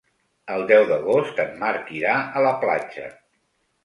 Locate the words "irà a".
1.97-2.43